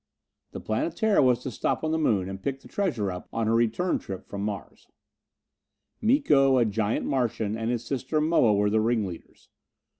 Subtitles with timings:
[0.53, 3.53] The Planetara was to stop on the Moon and pick the treasure up on her
[3.53, 4.87] return trip from Mars.
[6.01, 9.49] Miko, a giant Martian, and his sister, Moa, were the ringleaders.